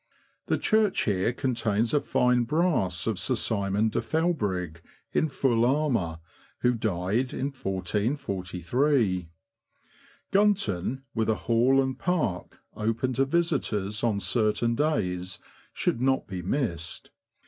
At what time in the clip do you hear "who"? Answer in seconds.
6.61-6.73